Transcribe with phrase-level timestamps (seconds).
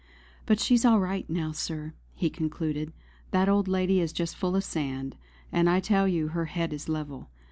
[0.47, 2.91] "But she's all right now, Sir," he concluded.
[3.29, 5.15] "That old lady is just full of sand;
[5.51, 7.29] and I tell you her head is level.